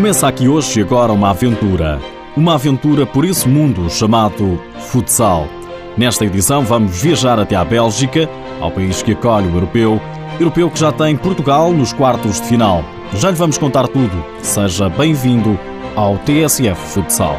Começa 0.00 0.26
aqui 0.26 0.48
hoje 0.48 0.80
e 0.80 0.82
agora 0.82 1.12
uma 1.12 1.28
aventura. 1.28 2.00
Uma 2.34 2.54
aventura 2.54 3.04
por 3.04 3.22
esse 3.22 3.46
mundo 3.46 3.90
chamado 3.90 4.58
futsal. 4.78 5.46
Nesta 5.94 6.24
edição 6.24 6.64
vamos 6.64 7.02
viajar 7.02 7.38
até 7.38 7.54
à 7.54 7.62
Bélgica, 7.62 8.26
ao 8.62 8.70
país 8.70 9.02
que 9.02 9.12
acolhe 9.12 9.46
o 9.48 9.56
europeu, 9.56 10.00
europeu 10.40 10.70
que 10.70 10.80
já 10.80 10.90
tem 10.90 11.14
Portugal 11.18 11.70
nos 11.70 11.92
quartos 11.92 12.40
de 12.40 12.46
final. 12.46 12.82
Já 13.16 13.28
lhe 13.28 13.36
vamos 13.36 13.58
contar 13.58 13.88
tudo. 13.88 14.24
Seja 14.40 14.88
bem-vindo 14.88 15.60
ao 15.94 16.16
TSF 16.16 16.80
Futsal. 16.94 17.36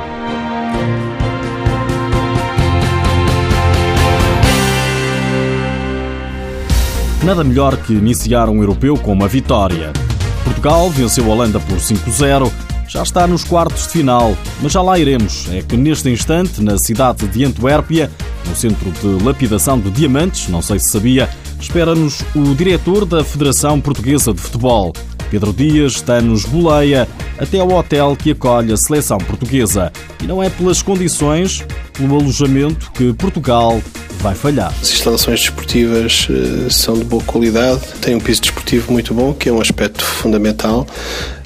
Nada 7.23 7.43
melhor 7.43 7.75
que 7.75 7.93
iniciar 7.93 8.49
um 8.49 8.62
europeu 8.62 8.95
com 8.98 9.13
uma 9.13 9.27
vitória. 9.27 9.91
Portugal 10.44 10.90
venceu 10.90 11.26
a 11.26 11.34
Holanda 11.34 11.59
por 11.59 11.77
5-0, 11.77 12.52
já 12.88 13.04
está 13.04 13.26
nos 13.26 13.44
quartos 13.44 13.84
de 13.84 13.90
final, 13.90 14.36
mas 14.62 14.73
já 14.73 14.82
lá 14.82 14.99
iremos. 14.99 15.48
É 15.49 15.62
que 15.62 15.77
neste 15.77 16.09
instante, 16.09 16.62
na 16.62 16.77
cidade 16.77 17.27
de 17.27 17.45
Antuérpia, 17.45 18.12
no 18.48 18.55
centro 18.55 18.91
de 18.91 19.23
lapidação 19.23 19.80
de 19.80 19.90
diamantes, 19.90 20.49
não 20.49 20.62
sei 20.62 20.77
se 20.80 20.90
sabia, 20.90 21.30
espera-nos 21.59 22.22
o 22.35 22.54
diretor 22.54 23.05
da 23.05 23.23
Federação 23.23 23.80
Portuguesa 23.80 24.34
de 24.34 24.41
Futebol. 24.41 24.91
Pedro 25.30 25.54
Dias 25.54 25.94
está-nos 25.94 26.44
boleia 26.44 27.08
até 27.40 27.60
ao 27.60 27.71
hotel 27.71 28.16
que 28.18 28.32
acolhe 28.32 28.73
a 28.73 28.77
seleção 28.77 29.18
portuguesa. 29.18 29.90
E 30.21 30.27
não 30.27 30.44
é 30.44 30.49
pelas 30.49 30.82
condições, 30.82 31.66
pelo 32.02 32.20
alojamento, 32.20 32.91
que 32.91 33.14
Portugal 33.14 33.82
vai 34.22 34.36
falhar. 34.36 34.72
As 34.82 34.91
instalações 34.91 35.41
desportivas 35.41 36.27
uh, 36.30 36.70
são 36.70 36.98
de 36.98 37.04
boa 37.04 37.24
qualidade, 37.24 37.82
têm 38.02 38.16
um 38.16 38.20
piso 38.20 38.41
desportivo 38.41 38.91
muito 38.91 39.13
bom, 39.13 39.34
que 39.34 39.49
é 39.49 39.52
um 39.52 39.60
aspecto 39.60 40.04
fundamental. 40.04 40.85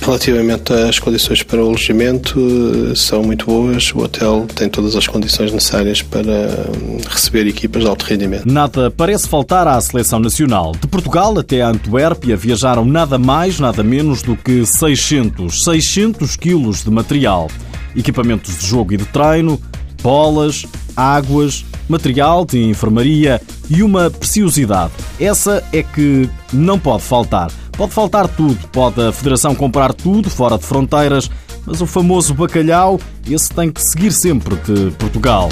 Relativamente 0.01 0.73
às 0.73 0.99
condições 0.99 1.41
para 1.41 1.63
o 1.63 1.67
alojamento, 1.67 2.39
uh, 2.39 2.95
são 2.95 3.23
muito 3.23 3.45
boas. 3.45 3.93
O 3.93 3.99
hotel 3.99 4.45
tem 4.53 4.69
todas 4.69 4.95
as 4.95 5.07
condições 5.07 5.51
necessárias 5.51 6.01
para 6.01 6.21
um, 6.29 6.99
receber 7.09 7.47
equipas 7.47 7.83
de 7.83 7.89
alto 7.89 8.03
rendimento. 8.03 8.45
Nada 8.45 8.91
parece 8.91 9.27
faltar 9.27 9.67
à 9.67 9.79
seleção 9.79 10.19
nacional. 10.19 10.73
De 10.73 10.87
Portugal 10.87 11.37
até 11.39 11.61
a 11.61 11.69
Antuérpia 11.69 12.35
viajaram 12.35 12.83
nada 12.83 13.17
mais, 13.17 13.59
nada 13.59 13.83
menos 13.83 14.21
do 14.21 14.35
que 14.35 14.65
600, 14.65 15.63
600 15.63 16.35
quilos 16.35 16.83
de 16.83 16.91
material. 16.91 17.49
Equipamentos 17.95 18.57
de 18.57 18.67
jogo 18.67 18.93
e 18.93 18.97
de 18.97 19.05
treino, 19.05 19.59
bolas, 20.05 20.67
águas, 20.95 21.65
material 21.89 22.45
de 22.45 22.63
enfermaria 22.63 23.41
e 23.67 23.81
uma 23.81 24.11
preciosidade. 24.11 24.91
Essa 25.19 25.63
é 25.73 25.81
que 25.81 26.29
não 26.53 26.77
pode 26.77 27.01
faltar. 27.01 27.51
Pode 27.71 27.91
faltar 27.91 28.27
tudo, 28.27 28.55
pode 28.71 29.01
a 29.01 29.11
Federação 29.11 29.55
comprar 29.55 29.93
tudo 29.93 30.29
fora 30.29 30.59
de 30.59 30.63
fronteiras, 30.63 31.31
mas 31.65 31.81
o 31.81 31.87
famoso 31.87 32.35
bacalhau, 32.35 32.99
esse 33.27 33.51
tem 33.51 33.71
que 33.71 33.83
seguir 33.83 34.11
sempre 34.11 34.55
de 34.57 34.91
Portugal. 34.91 35.49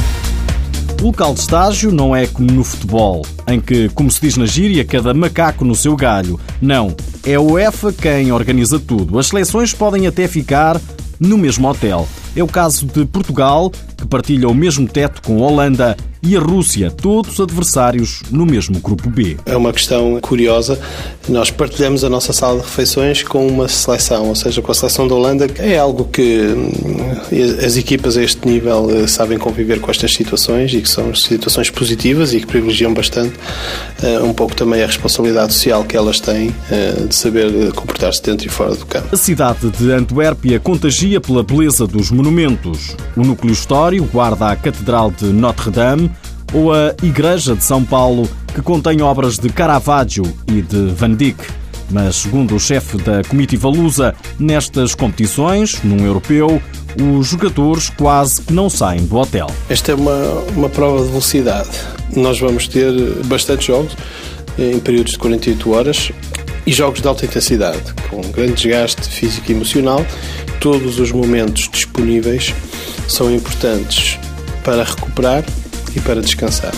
O 1.02 1.08
local 1.08 1.34
de 1.34 1.40
estágio 1.40 1.92
não 1.92 2.16
é 2.16 2.28
como 2.28 2.52
no 2.52 2.64
futebol, 2.64 3.26
em 3.48 3.60
que, 3.60 3.90
como 3.90 4.12
se 4.12 4.22
diz 4.22 4.38
na 4.38 4.45
gíria, 4.45 4.86
cada 4.86 5.16
macaco 5.16 5.66
no 5.66 5.73
seu 5.73 5.95
galho. 5.95 6.40
Não, 6.62 6.95
é 7.26 7.40
o 7.40 7.54
UEFA 7.54 7.92
quem 7.92 8.32
organiza 8.32 8.80
tudo. 8.80 9.17
As 9.17 9.28
seleções 9.28 9.73
podem 9.73 10.06
até 10.06 10.28
ficar 10.28 10.80
no 11.20 11.40
mesmo 11.40 11.67
hotel. 11.67 12.08
É 12.36 12.44
o 12.44 12.48
caso 12.48 12.86
de 12.86 13.06
Portugal, 13.06 13.72
que 14.04 14.08
partilha 14.08 14.50
o 14.50 14.54
mesmo 14.54 14.86
teto 14.86 15.22
com 15.22 15.42
a 15.42 15.48
Holanda 15.48 15.96
e 16.26 16.38
a 16.38 16.40
Rússia, 16.40 16.90
todos 16.90 17.40
adversários 17.40 18.22
no 18.32 18.45
mesmo 18.45 18.80
grupo 18.80 19.10
B. 19.10 19.36
É 19.45 19.58
uma 19.58 19.73
questão 19.73 20.20
curiosa. 20.22 20.80
Nós 21.28 21.52
partilhamos 21.52 22.04
a 22.06 22.10
nossa 22.10 22.32
sala 22.32 22.60
de 22.60 22.66
refeições 22.66 23.23
com 23.23 23.45
uma 23.45 23.68
seleção, 23.68 24.30
ou 24.30 24.36
seja, 24.36 24.62
com 24.62 24.72
a 24.72 24.76
seleção 24.76 25.06
da 25.06 25.16
Holanda. 25.16 25.48
É 25.58 25.78
algo 25.78 26.05
que 26.05 26.42
hum, 26.44 26.72
as 27.66 27.76
equipas 27.76 28.16
a 28.16 28.23
este 28.23 28.48
nível 28.48 28.89
eh, 28.89 29.08
sabem 29.08 29.38
conviver 29.38 29.82
com 29.82 29.92
estas 29.92 30.14
situações 30.14 30.73
e 30.73 30.82
que 30.82 30.89
são 30.89 31.14
situações 31.14 31.70
positivas 31.70 32.33
e 32.33 32.39
que 32.39 32.48
privilegiam 32.48 32.94
bastante 32.94 33.33
eh, 34.02 34.20
um 34.20 34.33
pouco 34.33 34.56
também 34.56 34.82
a 34.82 34.88
responsabilidade 34.88 35.54
social 35.54 35.83
que 35.83 35.98
elas 35.98 36.22
têm 36.22 36.56
eh, 36.72 37.06
de 37.08 37.16
saber 37.16 37.73
comportar-se 37.73 38.23
dentro 38.23 38.48
e 38.48 38.50
fora 38.50 38.76
do 38.76 38.86
campo. 38.86 39.10
A 39.11 39.17
cidade 39.17 39.70
de 39.72 39.92
Antuérpia 39.92 40.58
contagia 40.58 41.20
pela 41.20 41.44
beleza 41.44 41.86
dos 41.86 42.11
monumentos. 42.11 42.95
O 43.17 43.23
núcleo 43.23 43.52
histórico 43.52 43.92
guarda 43.99 44.49
a 44.49 44.55
Catedral 44.55 45.11
de 45.11 45.26
Notre-Dame, 45.26 46.11
ou 46.54 46.73
a 46.73 46.93
Igreja 47.02 47.55
de 47.55 47.64
São 47.64 47.83
Paulo, 47.83 48.30
que 48.54 48.61
contém 48.61 49.02
obras 49.02 49.37
de 49.37 49.49
Caravaggio 49.49 50.23
e 50.48 50.61
de 50.61 50.87
Van 50.87 51.11
Dyck. 51.11 51.43
Mas, 51.89 52.17
segundo 52.17 52.55
o 52.55 52.59
chefe 52.59 52.98
da 52.98 53.23
comitiva 53.23 53.67
lusa, 53.67 54.15
nestas 54.39 54.95
competições, 54.95 55.82
num 55.83 56.05
europeu, 56.05 56.61
os 57.20 57.27
jogadores 57.27 57.89
quase 57.89 58.42
que 58.42 58.53
não 58.53 58.70
saem 58.70 59.05
do 59.05 59.17
hotel. 59.17 59.48
Esta 59.70 59.92
é 59.92 59.95
uma, 59.95 60.15
uma 60.55 60.70
prova 60.70 61.03
de 61.03 61.09
velocidade. 61.09 61.70
Nós 62.15 62.39
vamos 62.39 62.67
ter 62.67 62.92
bastantes 63.26 63.65
jogos 63.65 63.95
em 64.58 64.80
períodos 64.80 65.14
de 65.14 65.20
48 65.20 65.71
horas 65.71 66.11
e 66.65 66.71
jogos 66.71 67.02
de 67.02 67.08
alta 67.08 67.26
intensidade, 67.26 67.82
com 68.09 68.21
grande 68.32 68.53
desgaste 68.53 69.08
físico 69.08 69.52
e 69.52 69.55
emocional. 69.55 70.05
Todos 70.59 70.99
os 70.99 71.11
momentos 71.11 71.70
disponíveis 71.71 72.53
são 73.08 73.31
importantes 73.31 74.19
para 74.64 74.83
recuperar 74.83 75.43
e 75.95 75.99
para 75.99 76.21
descansar. 76.21 76.73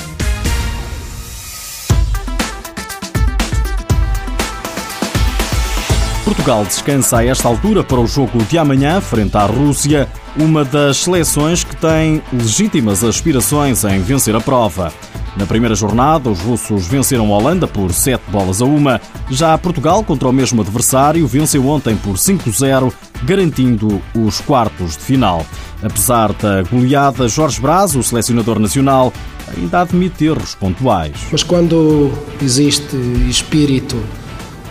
Portugal 6.23 6.65
descansa 6.65 7.17
a 7.17 7.25
esta 7.25 7.47
altura 7.47 7.83
para 7.83 7.99
o 7.99 8.07
jogo 8.07 8.43
de 8.43 8.57
amanhã, 8.57 8.99
frente 8.99 9.37
à 9.37 9.45
Rússia, 9.45 10.07
uma 10.37 10.65
das 10.65 10.97
seleções 10.97 11.63
que 11.63 11.75
tem 11.75 12.21
legítimas 12.33 13.03
aspirações 13.03 13.83
em 13.83 13.99
vencer 13.99 14.35
a 14.35 14.41
prova. 14.41 14.91
Na 15.37 15.45
primeira 15.45 15.75
jornada, 15.75 16.29
os 16.29 16.39
russos 16.39 16.87
venceram 16.87 17.33
a 17.33 17.37
Holanda 17.37 17.67
por 17.67 17.91
7 17.93 18.23
bolas 18.31 18.61
a 18.61 18.65
1. 18.65 18.83
Já 19.29 19.57
Portugal, 19.57 20.03
contra 20.03 20.29
o 20.29 20.33
mesmo 20.33 20.61
adversário, 20.61 21.27
venceu 21.27 21.67
ontem 21.67 21.95
por 21.97 22.15
5-0, 22.15 22.91
garantindo 23.23 24.01
os 24.15 24.39
quartos 24.39 24.95
de 24.95 25.03
final. 25.03 25.45
Apesar 25.83 26.31
da 26.33 26.63
goleada, 26.63 27.27
Jorge 27.27 27.59
Braz, 27.59 27.95
o 27.95 28.03
selecionador 28.03 28.59
nacional, 28.59 29.11
ainda 29.55 29.81
admite 29.81 30.25
erros 30.25 30.55
pontuais. 30.55 31.17
Mas 31.31 31.43
quando 31.43 32.11
existe 32.41 32.95
espírito 33.29 33.97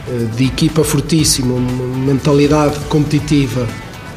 eh, 0.08 0.26
de 0.34 0.46
equipa 0.46 0.82
fortíssimo, 0.82 1.60
mentalidade 1.60 2.78
competitiva 2.88 3.66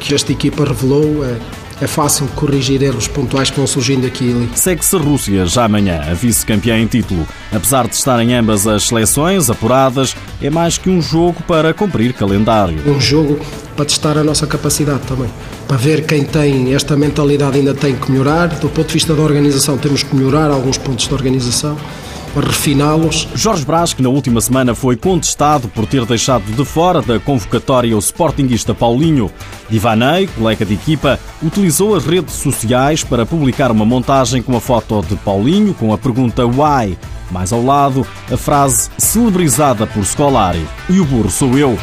que 0.00 0.14
esta 0.14 0.32
equipa 0.32 0.64
revelou, 0.64 1.24
é, 1.24 1.38
é 1.80 1.86
fácil 1.86 2.26
corrigir 2.34 2.82
erros 2.82 3.06
pontuais 3.06 3.50
que 3.50 3.56
vão 3.56 3.66
surgindo 3.66 4.06
aqui 4.06 4.24
e 4.24 4.32
ali. 4.32 4.50
Segue-se 4.54 4.96
a 4.96 4.98
Rússia 4.98 5.46
já 5.46 5.64
amanhã, 5.64 6.00
a 6.10 6.14
vice-campeã 6.14 6.78
em 6.78 6.86
título. 6.86 7.26
Apesar 7.52 7.86
de 7.86 7.94
estarem 7.94 8.34
ambas 8.34 8.66
as 8.66 8.84
seleções 8.84 9.48
apuradas, 9.48 10.16
é 10.42 10.50
mais 10.50 10.76
que 10.76 10.90
um 10.90 11.00
jogo 11.00 11.42
para 11.46 11.72
cumprir 11.72 12.12
calendário. 12.12 12.78
Um 12.86 13.00
jogo 13.00 13.38
para 13.76 13.84
testar 13.84 14.18
a 14.18 14.24
nossa 14.24 14.46
capacidade 14.46 15.00
também. 15.06 15.30
Para 15.68 15.76
ver 15.76 16.04
quem 16.04 16.24
tem 16.24 16.74
esta 16.74 16.96
mentalidade 16.96 17.58
ainda 17.58 17.74
tem 17.74 17.94
que 17.94 18.10
melhorar. 18.10 18.48
Do 18.48 18.68
ponto 18.68 18.88
de 18.88 18.94
vista 18.94 19.14
da 19.14 19.22
organização, 19.22 19.78
temos 19.78 20.02
que 20.02 20.14
melhorar 20.16 20.50
alguns 20.50 20.78
pontos 20.78 21.06
da 21.06 21.14
organização 21.14 21.76
refiná-los. 22.44 23.28
Jorge 23.34 23.64
Brás, 23.64 23.92
que 23.92 24.02
na 24.02 24.08
última 24.08 24.40
semana 24.40 24.74
foi 24.74 24.96
contestado 24.96 25.68
por 25.68 25.86
ter 25.86 26.04
deixado 26.04 26.44
de 26.44 26.64
fora 26.64 27.00
da 27.00 27.18
convocatória 27.18 27.96
o 27.96 28.00
sportinguista 28.00 28.74
Paulinho. 28.74 29.30
Divanei, 29.68 30.26
colega 30.28 30.64
de 30.64 30.74
equipa, 30.74 31.18
utilizou 31.42 31.94
as 31.94 32.04
redes 32.04 32.34
sociais 32.34 33.02
para 33.04 33.26
publicar 33.26 33.70
uma 33.70 33.84
montagem 33.84 34.42
com 34.42 34.56
a 34.56 34.60
foto 34.60 35.02
de 35.08 35.16
Paulinho 35.16 35.74
com 35.74 35.92
a 35.92 35.98
pergunta 35.98 36.46
Why? 36.46 36.96
Mais 37.30 37.52
ao 37.52 37.62
lado, 37.62 38.06
a 38.32 38.36
frase 38.36 38.90
celebrizada 38.96 39.86
por 39.86 40.04
Scolari. 40.04 40.66
E 40.88 40.98
o 40.98 41.04
burro 41.04 41.30
sou 41.30 41.58
eu. 41.58 41.78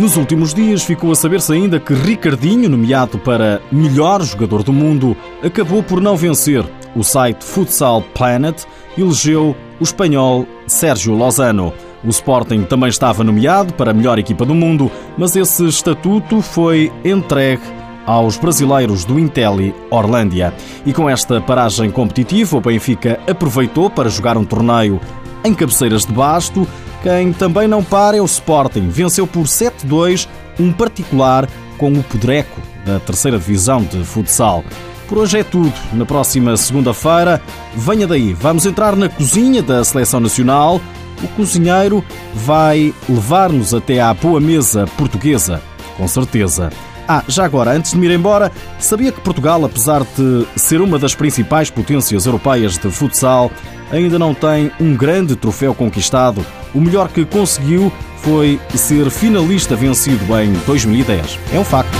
Nos 0.00 0.16
últimos 0.16 0.54
dias 0.54 0.82
ficou 0.82 1.12
a 1.12 1.14
saber-se 1.14 1.52
ainda 1.52 1.78
que 1.78 1.92
Ricardinho, 1.92 2.70
nomeado 2.70 3.18
para 3.18 3.60
melhor 3.70 4.22
jogador 4.22 4.62
do 4.62 4.72
mundo, 4.72 5.14
acabou 5.44 5.82
por 5.82 6.00
não 6.00 6.16
vencer. 6.16 6.64
O 6.96 7.04
site 7.04 7.44
Futsal 7.44 8.00
Planet 8.14 8.64
elegeu 8.96 9.54
o 9.78 9.84
espanhol 9.84 10.46
Sérgio 10.66 11.14
Lozano. 11.14 11.70
O 12.02 12.08
Sporting 12.08 12.62
também 12.62 12.88
estava 12.88 13.22
nomeado 13.22 13.74
para 13.74 13.90
a 13.90 13.94
melhor 13.94 14.18
equipa 14.18 14.46
do 14.46 14.54
mundo, 14.54 14.90
mas 15.18 15.36
esse 15.36 15.66
estatuto 15.66 16.40
foi 16.40 16.90
entregue 17.04 17.62
aos 18.06 18.38
brasileiros 18.38 19.04
do 19.04 19.18
Intelli 19.18 19.74
Orlândia. 19.90 20.54
E 20.86 20.94
com 20.94 21.10
esta 21.10 21.42
paragem 21.42 21.90
competitiva, 21.90 22.56
o 22.56 22.60
Benfica 22.62 23.20
aproveitou 23.28 23.90
para 23.90 24.08
jogar 24.08 24.38
um 24.38 24.46
torneio 24.46 24.98
em 25.44 25.52
cabeceiras 25.52 26.06
de 26.06 26.12
basto. 26.14 26.66
Quem 27.02 27.32
também 27.32 27.66
não 27.66 27.82
para 27.82 28.16
é 28.16 28.20
o 28.20 28.24
Sporting. 28.24 28.88
Venceu 28.88 29.26
por 29.26 29.44
7-2 29.44 30.28
um 30.58 30.72
particular 30.72 31.48
com 31.78 31.92
o 31.92 32.02
Podreco, 32.02 32.60
da 32.84 33.00
terceira 33.00 33.38
divisão 33.38 33.82
de 33.82 34.04
futsal. 34.04 34.62
Por 35.08 35.18
hoje 35.18 35.38
é 35.38 35.44
tudo. 35.44 35.72
Na 35.92 36.04
próxima 36.04 36.56
segunda-feira, 36.56 37.42
venha 37.74 38.06
daí. 38.06 38.32
Vamos 38.34 38.66
entrar 38.66 38.94
na 38.94 39.08
cozinha 39.08 39.62
da 39.62 39.82
Seleção 39.82 40.20
Nacional 40.20 40.80
o 41.22 41.28
cozinheiro 41.28 42.04
vai 42.34 42.94
levar-nos 43.08 43.74
até 43.74 44.00
à 44.00 44.12
boa 44.14 44.40
mesa 44.40 44.86
portuguesa, 44.96 45.60
com 45.96 46.08
certeza. 46.08 46.70
Ah, 47.12 47.24
já 47.26 47.44
agora, 47.44 47.72
antes 47.72 47.90
de 47.90 47.98
me 47.98 48.06
ir 48.06 48.12
embora, 48.12 48.52
sabia 48.78 49.10
que 49.10 49.20
Portugal, 49.20 49.64
apesar 49.64 50.04
de 50.16 50.46
ser 50.54 50.80
uma 50.80 50.96
das 50.96 51.12
principais 51.12 51.68
potências 51.68 52.24
europeias 52.24 52.78
de 52.78 52.88
futsal, 52.88 53.50
ainda 53.90 54.16
não 54.16 54.32
tem 54.32 54.70
um 54.80 54.94
grande 54.94 55.34
troféu 55.34 55.74
conquistado. 55.74 56.46
O 56.72 56.80
melhor 56.80 57.08
que 57.08 57.24
conseguiu 57.24 57.92
foi 58.18 58.60
ser 58.76 59.10
finalista 59.10 59.74
vencido 59.74 60.24
em 60.38 60.52
2010. 60.64 61.36
É 61.52 61.58
um 61.58 61.64
facto. 61.64 61.98